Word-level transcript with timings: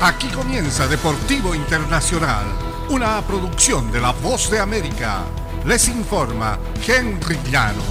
Aquí 0.00 0.28
comienza 0.28 0.86
Deportivo 0.86 1.56
Internacional, 1.56 2.46
una 2.88 3.20
producción 3.22 3.90
de 3.90 4.00
La 4.00 4.12
Voz 4.12 4.48
de 4.48 4.60
América. 4.60 5.24
Les 5.66 5.88
informa 5.88 6.56
Henry 6.86 7.36
Llanos. 7.50 7.84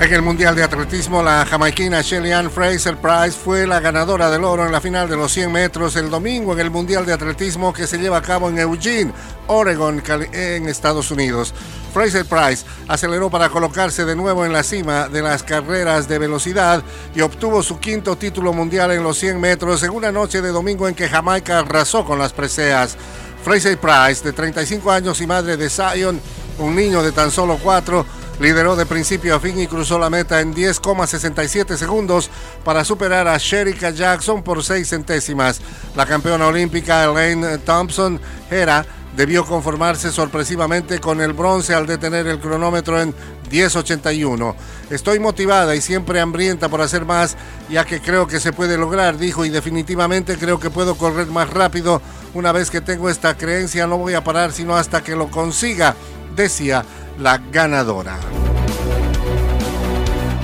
En 0.00 0.14
el 0.14 0.22
Mundial 0.22 0.56
de 0.56 0.62
Atletismo, 0.62 1.22
la 1.22 1.44
jamaiquina 1.44 2.00
Shelly 2.00 2.30
Fraser 2.48 2.96
Price 2.96 3.38
fue 3.38 3.66
la 3.66 3.80
ganadora 3.80 4.30
del 4.30 4.44
oro 4.44 4.64
en 4.64 4.72
la 4.72 4.80
final 4.80 5.10
de 5.10 5.16
los 5.16 5.30
100 5.30 5.52
metros 5.52 5.94
el 5.96 6.08
domingo 6.08 6.54
en 6.54 6.60
el 6.60 6.70
Mundial 6.70 7.04
de 7.04 7.12
Atletismo 7.12 7.74
que 7.74 7.86
se 7.86 7.98
lleva 7.98 8.16
a 8.16 8.22
cabo 8.22 8.48
en 8.48 8.58
Eugene, 8.58 9.12
Oregon, 9.46 10.02
en 10.32 10.70
Estados 10.70 11.10
Unidos. 11.10 11.54
Fraser 11.92 12.24
Price 12.24 12.64
aceleró 12.88 13.28
para 13.28 13.50
colocarse 13.50 14.04
de 14.04 14.16
nuevo 14.16 14.46
en 14.46 14.52
la 14.52 14.62
cima 14.62 15.08
de 15.08 15.22
las 15.22 15.42
carreras 15.42 16.08
de 16.08 16.18
velocidad 16.18 16.82
y 17.14 17.20
obtuvo 17.20 17.62
su 17.62 17.78
quinto 17.78 18.16
título 18.16 18.52
mundial 18.52 18.92
en 18.92 19.02
los 19.02 19.18
100 19.18 19.38
metros 19.40 19.82
en 19.82 19.90
una 19.90 20.10
noche 20.10 20.40
de 20.40 20.48
domingo 20.48 20.88
en 20.88 20.94
que 20.94 21.08
Jamaica 21.08 21.58
arrasó 21.58 22.04
con 22.04 22.18
las 22.18 22.32
preseas. 22.32 22.96
Fraser 23.44 23.78
Price, 23.78 24.24
de 24.24 24.32
35 24.32 24.90
años 24.90 25.20
y 25.20 25.26
madre 25.26 25.56
de 25.56 25.68
Zion, 25.68 26.20
un 26.58 26.74
niño 26.74 27.02
de 27.02 27.12
tan 27.12 27.30
solo 27.30 27.58
4, 27.62 28.06
lideró 28.40 28.76
de 28.76 28.86
principio 28.86 29.34
a 29.34 29.40
fin 29.40 29.58
y 29.60 29.66
cruzó 29.66 29.98
la 29.98 30.08
meta 30.08 30.40
en 30.40 30.54
10,67 30.54 31.76
segundos 31.76 32.30
para 32.64 32.84
superar 32.84 33.28
a 33.28 33.36
Sherika 33.36 33.90
Jackson 33.90 34.42
por 34.42 34.64
6 34.64 34.88
centésimas. 34.88 35.60
La 35.94 36.06
campeona 36.06 36.46
olímpica 36.46 37.04
Elaine 37.04 37.58
Thompson 37.58 38.20
era 38.50 38.86
debió 39.16 39.44
conformarse 39.44 40.10
sorpresivamente 40.10 40.98
con 40.98 41.20
el 41.20 41.32
bronce 41.32 41.74
al 41.74 41.86
detener 41.86 42.26
el 42.26 42.40
cronómetro 42.40 43.00
en 43.00 43.14
10.81. 43.50 44.54
Estoy 44.90 45.18
motivada 45.18 45.76
y 45.76 45.80
siempre 45.80 46.20
hambrienta 46.20 46.68
por 46.68 46.80
hacer 46.80 47.04
más, 47.04 47.36
ya 47.68 47.84
que 47.84 48.00
creo 48.00 48.26
que 48.26 48.40
se 48.40 48.52
puede 48.52 48.78
lograr, 48.78 49.18
dijo, 49.18 49.44
y 49.44 49.50
definitivamente 49.50 50.36
creo 50.38 50.58
que 50.58 50.70
puedo 50.70 50.96
correr 50.96 51.26
más 51.26 51.50
rápido. 51.50 52.00
Una 52.34 52.52
vez 52.52 52.70
que 52.70 52.80
tengo 52.80 53.10
esta 53.10 53.36
creencia 53.36 53.86
no 53.86 53.98
voy 53.98 54.14
a 54.14 54.24
parar 54.24 54.52
sino 54.52 54.76
hasta 54.76 55.02
que 55.02 55.14
lo 55.14 55.30
consiga, 55.30 55.94
decía 56.34 56.84
la 57.18 57.38
ganadora. 57.38 58.18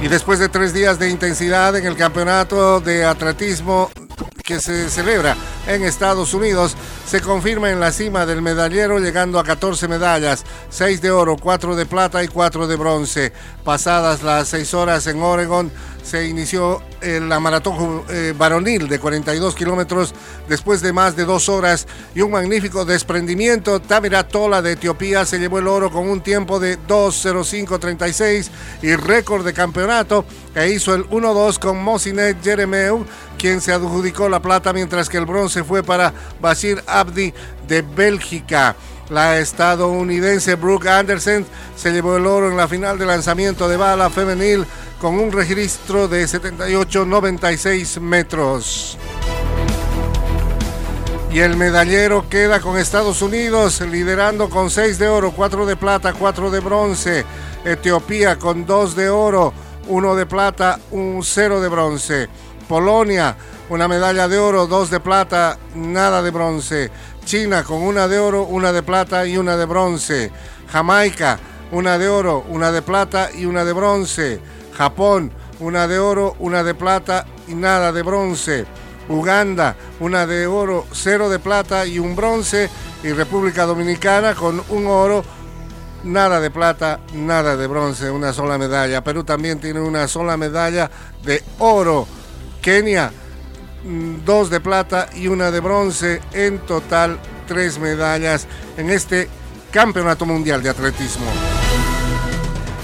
Y 0.02 0.08
después 0.08 0.38
de 0.38 0.48
tres 0.48 0.72
días 0.72 0.98
de 0.98 1.10
intensidad 1.10 1.74
en 1.76 1.86
el 1.86 1.96
campeonato 1.96 2.80
de 2.80 3.04
atletismo 3.04 3.90
que 4.44 4.60
se 4.60 4.88
celebra 4.90 5.36
en 5.66 5.82
Estados 5.82 6.32
Unidos, 6.34 6.76
se 7.08 7.22
confirma 7.22 7.70
en 7.70 7.80
la 7.80 7.90
cima 7.90 8.26
del 8.26 8.42
medallero 8.42 8.98
llegando 8.98 9.38
a 9.38 9.44
14 9.44 9.88
medallas, 9.88 10.44
6 10.68 11.00
de 11.00 11.10
oro, 11.10 11.36
4 11.40 11.74
de 11.74 11.86
plata 11.86 12.22
y 12.22 12.28
4 12.28 12.66
de 12.66 12.76
bronce. 12.76 13.32
Pasadas 13.64 14.22
las 14.22 14.48
6 14.48 14.74
horas 14.74 15.06
en 15.06 15.22
Oregon, 15.22 15.72
se 16.08 16.26
inició 16.26 16.82
eh, 17.02 17.20
la 17.20 17.38
maratón 17.38 18.02
eh, 18.08 18.32
varonil 18.36 18.88
de 18.88 18.98
42 18.98 19.54
kilómetros 19.54 20.14
después 20.48 20.80
de 20.80 20.92
más 20.92 21.14
de 21.16 21.26
dos 21.26 21.50
horas 21.50 21.86
y 22.14 22.22
un 22.22 22.30
magnífico 22.30 22.86
desprendimiento. 22.86 23.80
Tamira 23.80 24.26
Tola 24.26 24.62
de 24.62 24.72
Etiopía 24.72 25.26
se 25.26 25.38
llevó 25.38 25.58
el 25.58 25.68
oro 25.68 25.90
con 25.90 26.08
un 26.08 26.22
tiempo 26.22 26.58
de 26.58 26.78
2.05.36 26.78 28.48
y 28.82 28.96
récord 28.96 29.44
de 29.44 29.52
campeonato 29.52 30.24
e 30.54 30.70
hizo 30.70 30.94
el 30.94 31.04
1-2 31.10 31.58
con 31.58 31.82
Mosinet 31.82 32.42
Jeremeu, 32.42 33.04
quien 33.36 33.60
se 33.60 33.72
adjudicó 33.72 34.30
la 34.30 34.40
plata 34.40 34.72
mientras 34.72 35.10
que 35.10 35.18
el 35.18 35.26
bronce 35.26 35.62
fue 35.62 35.82
para 35.82 36.14
Bashir 36.40 36.82
Abdi 36.98 37.32
de 37.66 37.82
Bélgica. 37.82 38.76
La 39.10 39.38
estadounidense 39.38 40.54
Brooke 40.56 40.88
Anderson 40.88 41.46
se 41.76 41.92
llevó 41.92 42.16
el 42.16 42.26
oro 42.26 42.50
en 42.50 42.56
la 42.56 42.68
final 42.68 42.98
de 42.98 43.06
lanzamiento 43.06 43.68
de 43.68 43.76
bala 43.78 44.10
femenil 44.10 44.66
con 45.00 45.18
un 45.18 45.32
registro 45.32 46.08
de 46.08 46.24
78-96 46.24 48.00
metros. 48.00 48.98
Y 51.30 51.40
el 51.40 51.56
medallero 51.56 52.28
queda 52.28 52.60
con 52.60 52.78
Estados 52.78 53.22
Unidos 53.22 53.80
liderando 53.82 54.48
con 54.48 54.70
6 54.70 54.98
de 54.98 55.08
oro, 55.08 55.32
4 55.32 55.66
de 55.66 55.76
plata, 55.76 56.12
4 56.14 56.50
de 56.50 56.60
bronce. 56.60 57.24
Etiopía 57.64 58.38
con 58.38 58.64
2 58.66 58.96
de 58.96 59.10
oro, 59.10 59.52
1 59.88 60.16
de 60.16 60.26
plata, 60.26 60.80
un 60.90 61.22
0 61.22 61.60
de 61.60 61.68
bronce. 61.68 62.28
Polonia, 62.68 63.34
una 63.70 63.88
medalla 63.88 64.28
de 64.28 64.38
oro, 64.38 64.66
2 64.66 64.90
de 64.90 65.00
plata, 65.00 65.58
nada 65.74 66.22
de 66.22 66.30
bronce. 66.30 66.90
China 67.24 67.64
con 67.64 67.82
una 67.82 68.06
de 68.08 68.18
oro, 68.18 68.44
una 68.44 68.72
de 68.72 68.82
plata 68.82 69.26
y 69.26 69.38
una 69.38 69.56
de 69.56 69.64
bronce. 69.64 70.30
Jamaica, 70.70 71.38
una 71.72 71.98
de 71.98 72.08
oro, 72.08 72.44
una 72.48 72.70
de 72.70 72.82
plata 72.82 73.30
y 73.32 73.46
una 73.46 73.64
de 73.64 73.72
bronce. 73.72 74.40
Japón, 74.76 75.32
una 75.60 75.88
de 75.88 75.98
oro, 75.98 76.36
una 76.38 76.62
de 76.62 76.74
plata 76.74 77.26
y 77.48 77.54
nada 77.54 77.90
de 77.90 78.02
bronce. 78.02 78.66
Uganda, 79.08 79.74
una 80.00 80.26
de 80.26 80.46
oro, 80.46 80.86
cero 80.92 81.30
de 81.30 81.38
plata 81.38 81.86
y 81.86 81.98
un 81.98 82.14
bronce. 82.14 82.68
Y 83.02 83.12
República 83.12 83.64
Dominicana 83.64 84.34
con 84.34 84.62
un 84.68 84.86
oro, 84.86 85.24
nada 86.04 86.40
de 86.40 86.50
plata, 86.50 87.00
nada 87.14 87.56
de 87.56 87.66
bronce, 87.66 88.10
una 88.10 88.32
sola 88.32 88.58
medalla. 88.58 89.02
Perú 89.02 89.24
también 89.24 89.58
tiene 89.58 89.80
una 89.80 90.06
sola 90.06 90.36
medalla 90.36 90.90
de 91.22 91.42
oro. 91.58 92.06
Kenia, 92.60 93.12
Mm, 93.84 94.24
dos 94.24 94.50
de 94.50 94.60
plata 94.60 95.08
y 95.14 95.28
una 95.28 95.50
de 95.50 95.60
bronce, 95.60 96.20
en 96.32 96.58
total 96.60 97.18
tres 97.46 97.78
medallas 97.78 98.46
en 98.76 98.90
este 98.90 99.28
Campeonato 99.70 100.26
Mundial 100.26 100.62
de 100.62 100.70
Atletismo. 100.70 101.26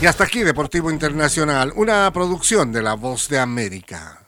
Y 0.00 0.06
hasta 0.06 0.24
aquí 0.24 0.42
Deportivo 0.42 0.90
Internacional, 0.90 1.72
una 1.76 2.10
producción 2.12 2.72
de 2.72 2.82
La 2.82 2.94
Voz 2.94 3.28
de 3.28 3.38
América. 3.38 4.23